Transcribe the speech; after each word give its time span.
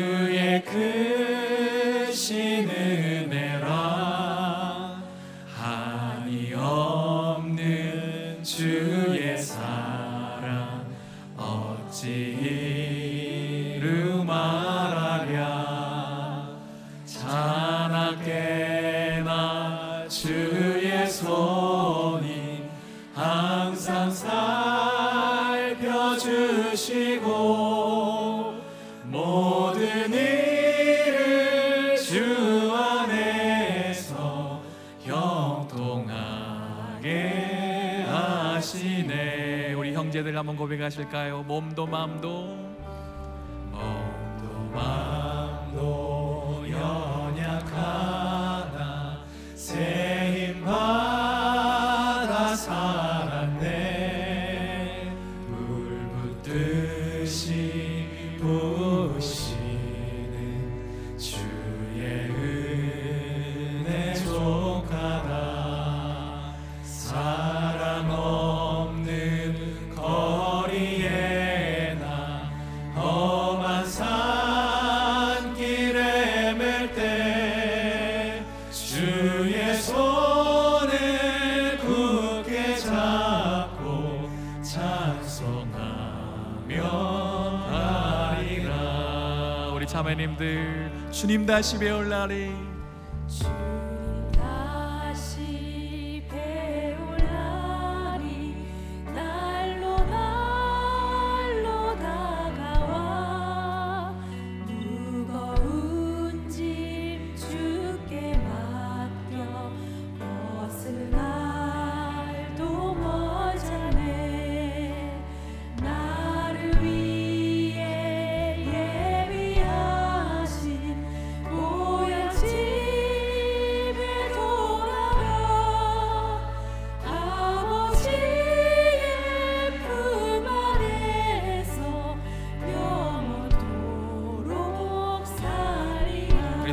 한번 40.41 40.55
고백하실까요? 40.55 41.43
몸도 41.43 41.85
마음도 41.85 42.60
주님 91.21 91.45
다시 91.45 91.77
배울 91.77 92.09
날이 92.09 92.70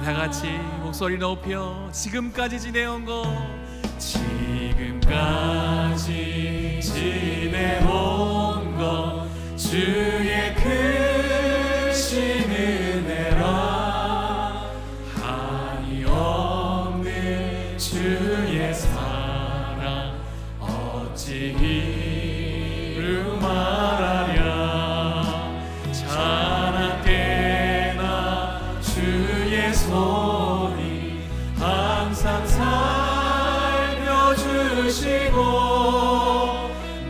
다 0.09 0.15
같이 0.15 0.47
목소리 0.83 1.19
높여 1.19 1.87
지금까지 1.93 2.59
지내온 2.59 3.05
것 3.05 3.27
지금까지 3.99 5.11
지내온 6.83 8.75
것 8.79 9.29
주의 9.55 10.28
손이 29.88 31.22
항상 31.59 32.47
살려주시고 33.97 35.41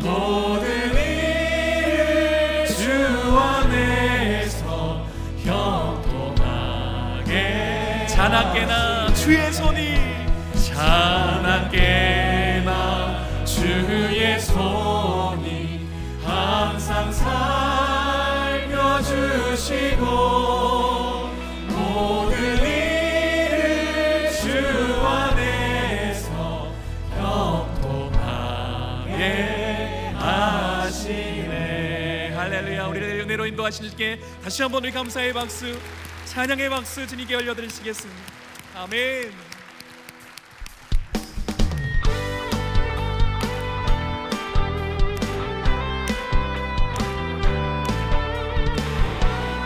모든 0.01 0.95
일을 0.95 2.65
주 2.69 3.37
안에서 3.37 5.05
형통하게 5.45 7.27
자나깨나 8.07 9.13
주의 9.13 9.53
손이 9.53 9.97
자나깨나 10.73 11.99
주의 13.45 14.39
손이 14.39 15.89
항상 16.25 17.11
살펴주시고 18.71 20.38
은혜로 33.29 33.45
인도하실 33.47 33.95
게. 33.95 34.19
다시 34.43 34.63
한번 34.63 34.83
우리 34.83 34.91
감사의 34.91 35.35
박수 35.35 35.79
찬양의 36.25 36.71
박수 36.71 37.07
주님께 37.07 37.35
올려드리시겠습니다. 37.37 38.23
아멘. 38.75 39.33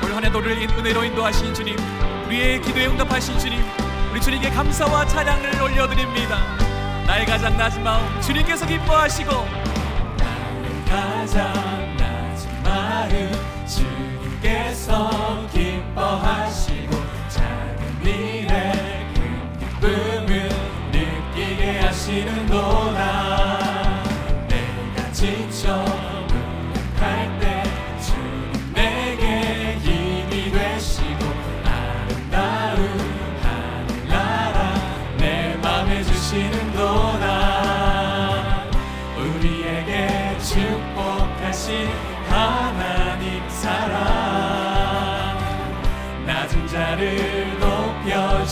올 0.02 0.12
한해 0.12 0.28
너를 0.30 0.52
은혜로 0.52 1.04
인도하신 1.04 1.54
주님 1.54 1.76
우리의 2.26 2.60
기도에 2.62 2.86
응답하신 2.86 3.38
주님 3.38 3.62
우리 4.10 4.20
주님께 4.20 4.50
감사와 4.50 5.06
찬양을 5.06 5.62
올려드립니다. 5.62 6.56
나의 7.06 7.26
가장 7.26 7.56
낮은 7.56 7.84
마음 7.84 8.20
주님께서 8.20 8.66
기뻐하시고 8.66 9.30
나의 10.18 10.84
가장 10.86 11.81
주님 15.94 16.61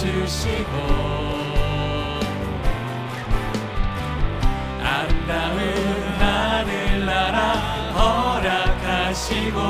주시고 0.00 0.72
아름다운 4.82 5.58
하늘나라 6.18 7.52
허락하시고 8.40 9.60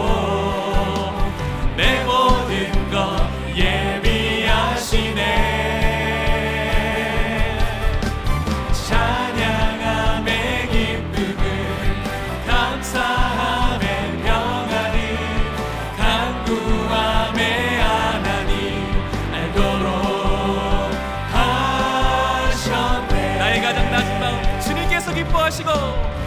하시고 25.50 26.19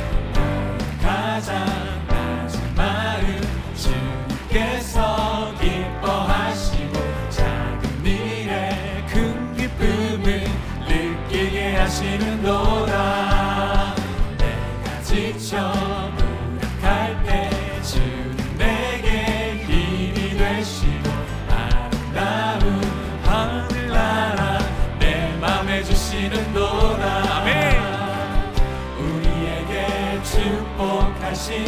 하신 31.34 31.66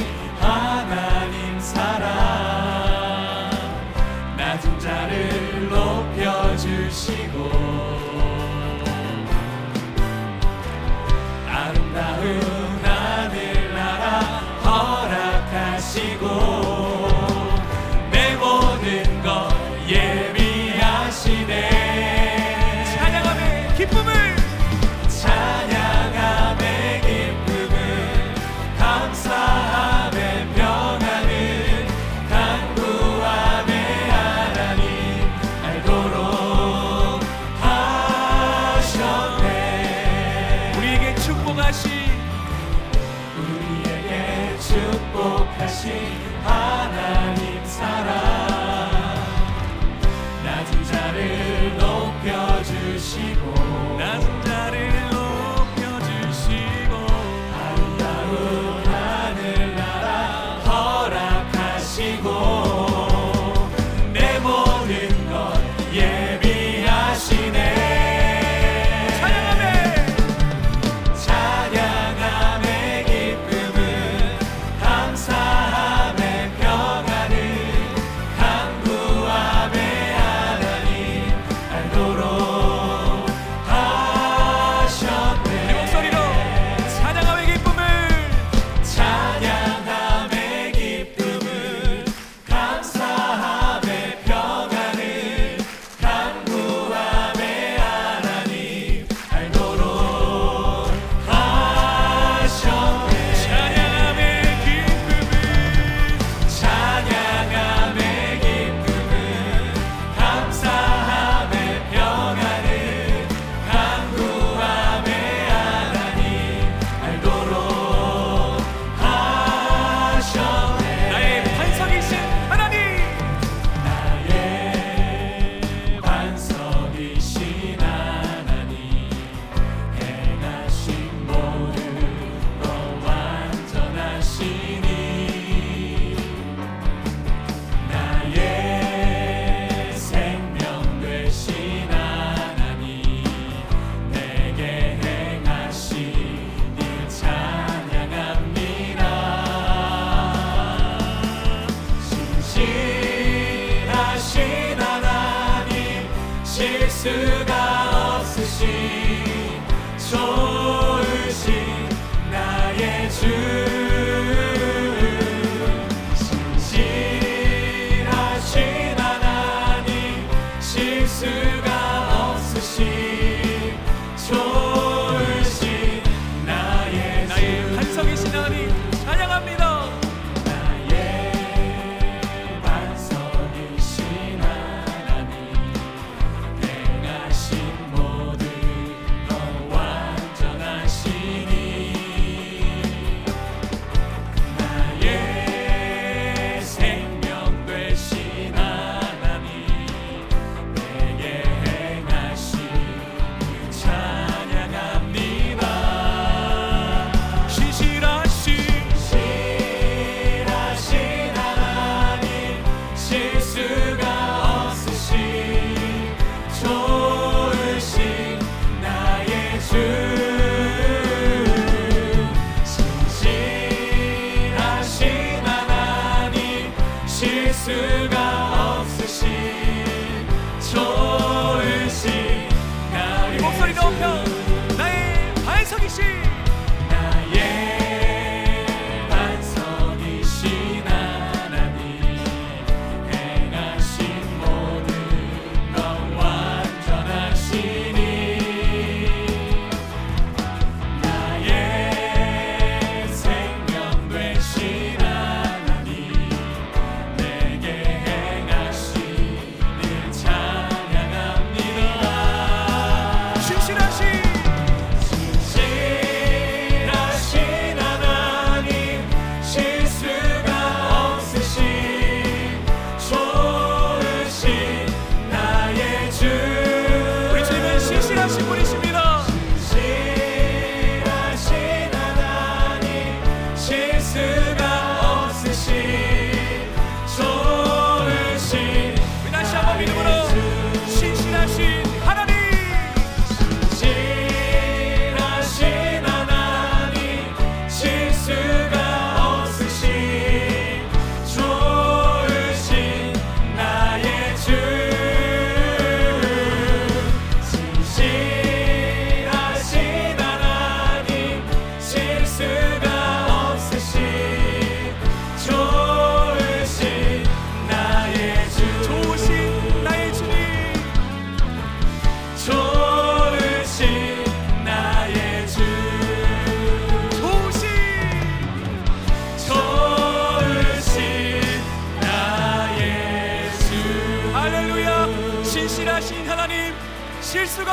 실수 157.05 157.54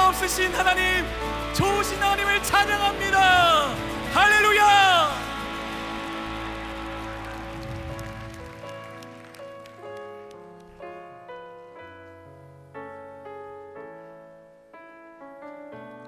없으신 0.08 0.54
하나님 0.54 1.04
좋으신 1.54 2.00
하나님을 2.02 2.42
찬양합니다 2.42 3.74
할렐루야 4.12 5.22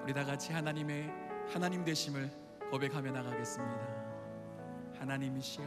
우리 0.04 0.12
다 0.12 0.22
같이 0.22 0.52
하나님의 0.52 1.10
하나님 1.50 1.82
되심을 1.82 2.30
고백하며 2.70 3.10
나가겠습니다. 3.10 4.04
하나님이시여 4.98 5.66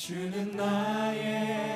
주는 0.00 0.56
나의 0.56 1.69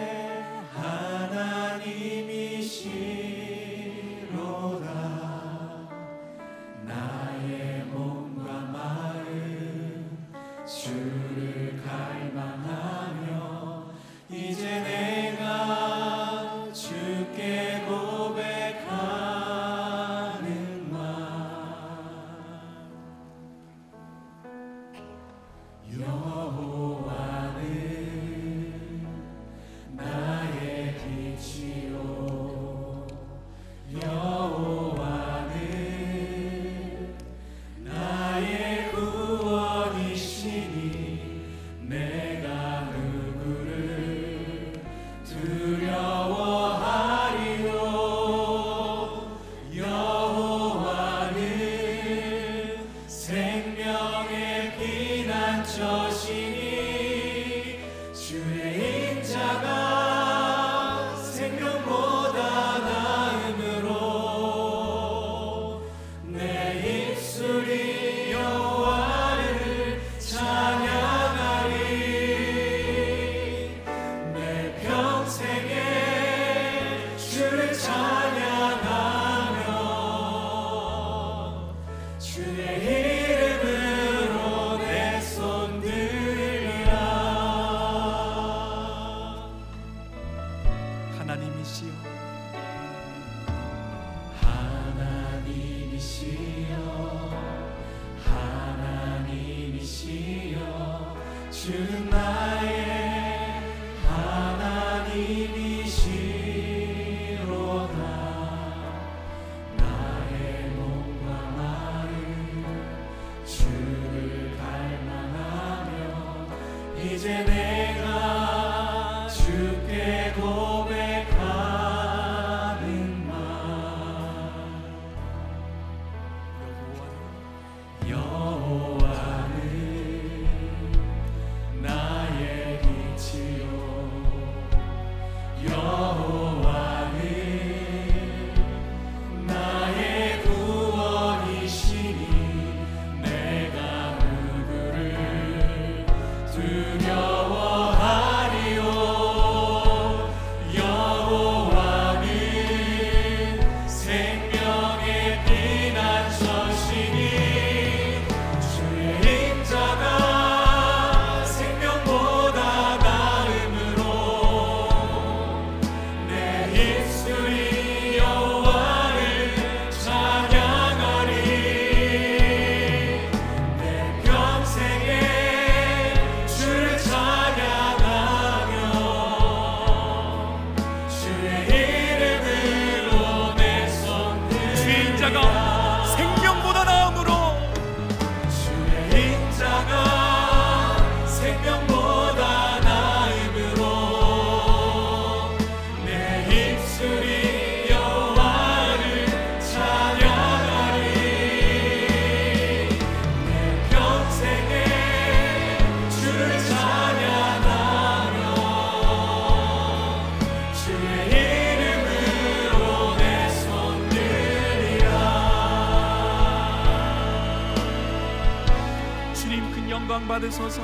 영광 220.24 220.40
받으소서. 220.40 220.80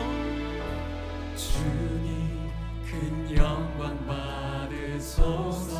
주님 1.34 2.50
큰 2.84 3.34
영광 3.34 4.06
받으소서. 4.06 5.78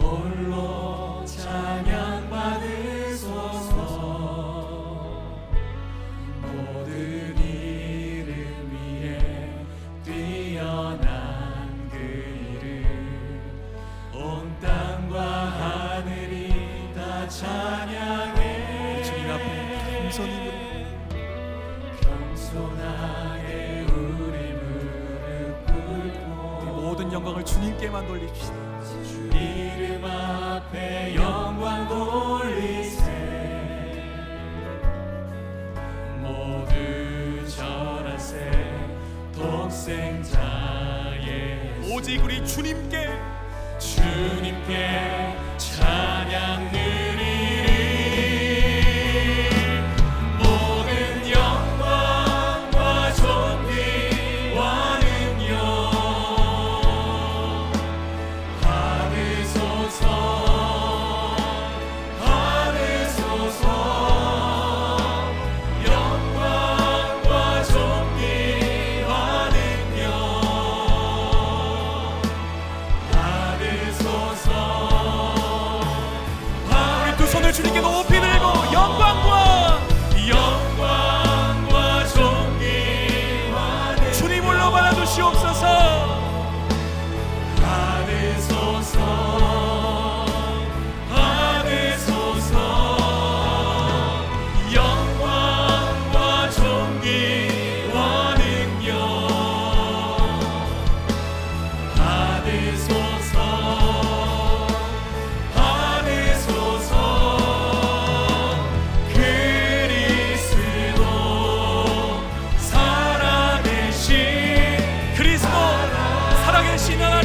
홀로 0.00 1.24
찬양 1.24 2.28
받으소서. 2.28 3.78
모든 6.42 7.38
이름 7.38 8.72
위에 8.72 9.64
뛰어난 10.02 11.88
그 11.88 11.96
이름 12.60 13.40
온 14.12 14.58
땅과 14.60 15.22
하늘이 15.22 16.92
다 16.96 17.28
찬양 17.28 18.38
손이 20.18 20.47
모든 26.64 27.12
영광을 27.12 27.44
주님께만 27.44 28.06
돌립시다. 28.06 28.54
이름 29.32 30.04
앞에 30.04 31.14
영광 31.14 31.86
돌리세. 31.88 33.02
모두 36.20 37.48
절하세. 37.48 38.50
독생자의 39.34 40.38
오직 41.92 42.24
우리 42.24 42.44
주님께 42.44 43.08
주님께 43.78 45.37
shows 85.18 85.47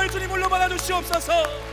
사랑을 0.00 0.08
주님으로 0.08 0.48
받아주시옵소서. 0.48 1.69